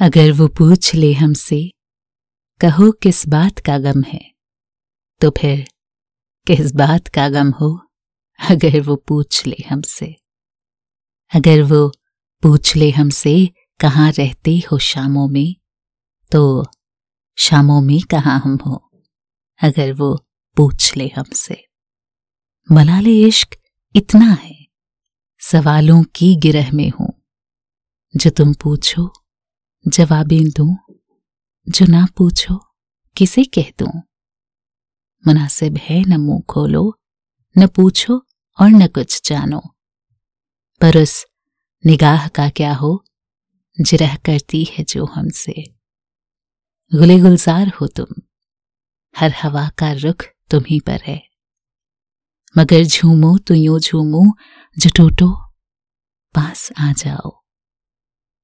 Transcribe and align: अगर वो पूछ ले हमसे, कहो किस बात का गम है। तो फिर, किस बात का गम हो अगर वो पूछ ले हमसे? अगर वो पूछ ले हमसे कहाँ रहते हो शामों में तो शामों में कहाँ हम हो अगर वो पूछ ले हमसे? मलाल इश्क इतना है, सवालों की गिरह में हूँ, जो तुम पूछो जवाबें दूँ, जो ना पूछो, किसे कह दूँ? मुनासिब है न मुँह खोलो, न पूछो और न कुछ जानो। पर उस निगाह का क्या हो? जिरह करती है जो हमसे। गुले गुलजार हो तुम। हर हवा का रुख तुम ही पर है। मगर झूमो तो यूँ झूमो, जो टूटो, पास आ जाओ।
अगर 0.00 0.32
वो 0.32 0.48
पूछ 0.48 0.94
ले 0.94 1.12
हमसे, 1.12 1.70
कहो 2.60 2.90
किस 2.92 3.28
बात 3.28 3.58
का 3.58 3.78
गम 3.78 4.02
है। 4.02 4.20
तो 5.20 5.30
फिर, 5.30 5.64
किस 6.46 6.74
बात 6.74 7.08
का 7.08 7.28
गम 7.28 7.50
हो 7.50 7.68
अगर 8.38 8.80
वो 8.80 8.96
पूछ 8.96 9.46
ले 9.46 9.56
हमसे? 9.70 10.06
अगर 11.34 11.62
वो 11.62 11.88
पूछ 12.42 12.76
ले 12.76 12.90
हमसे 12.90 13.50
कहाँ 13.80 14.10
रहते 14.10 14.58
हो 14.58 14.78
शामों 14.78 15.28
में 15.28 15.54
तो 16.32 16.66
शामों 17.38 17.80
में 17.80 18.00
कहाँ 18.00 18.38
हम 18.40 18.58
हो 18.66 18.76
अगर 19.58 19.92
वो 19.92 20.14
पूछ 20.56 20.96
ले 20.96 21.10
हमसे? 21.16 21.64
मलाल 22.72 23.06
इश्क 23.06 23.56
इतना 23.94 24.30
है, 24.32 24.66
सवालों 25.40 26.02
की 26.14 26.34
गिरह 26.36 26.72
में 26.72 26.90
हूँ, 26.90 27.12
जो 28.14 28.30
तुम 28.30 28.54
पूछो 28.54 29.12
जवाबें 29.88 30.44
दूँ, 30.44 30.76
जो 31.68 31.86
ना 31.86 32.06
पूछो, 32.16 32.66
किसे 33.16 33.44
कह 33.44 33.72
दूँ? 33.78 34.02
मुनासिब 35.26 35.76
है 35.76 36.04
न 36.04 36.16
मुँह 36.16 36.42
खोलो, 36.48 37.00
न 37.58 37.66
पूछो 37.66 38.26
और 38.60 38.68
न 38.68 38.86
कुछ 38.86 39.28
जानो। 39.28 39.62
पर 40.80 41.02
उस 41.02 41.26
निगाह 41.86 42.28
का 42.28 42.48
क्या 42.48 42.74
हो? 42.74 43.04
जिरह 43.80 44.16
करती 44.16 44.64
है 44.64 44.84
जो 44.84 45.04
हमसे। 45.04 45.64
गुले 46.94 47.18
गुलजार 47.20 47.68
हो 47.68 47.86
तुम। 47.86 48.22
हर 49.18 49.34
हवा 49.42 49.68
का 49.68 49.92
रुख 49.92 50.24
तुम 50.50 50.64
ही 50.68 50.80
पर 50.80 51.00
है। 51.02 51.28
मगर 52.58 52.84
झूमो 52.84 53.38
तो 53.38 53.54
यूँ 53.54 53.80
झूमो, 53.80 54.36
जो 54.78 54.90
टूटो, 54.96 55.30
पास 56.34 56.72
आ 56.78 56.92
जाओ। 56.92 57.43